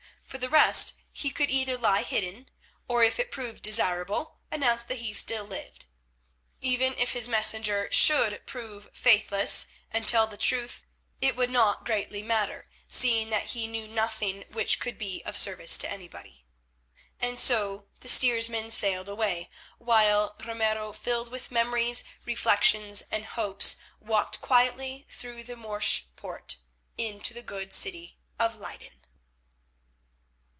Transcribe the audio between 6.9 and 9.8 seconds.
if his messenger should prove faithless